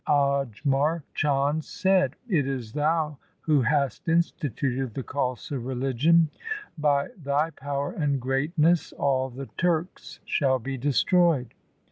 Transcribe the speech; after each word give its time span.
Ajmer 0.07 1.03
Chand 1.13 1.63
said,' 1.63 2.15
It 2.27 2.47
is 2.47 2.73
thou 2.73 3.19
who 3.41 3.61
hast 3.61 4.07
instituted 4.09 4.95
the 4.95 5.03
Khalsa 5.03 5.63
religion. 5.63 6.31
By 6.75 7.09
thy 7.23 7.51
power 7.51 7.91
and 7.91 8.19
greatness 8.19 8.93
all 8.93 9.29
the 9.29 9.45
Turks 9.59 10.19
shall 10.25 10.57
be 10.57 10.75
destroyed.' 10.75 11.53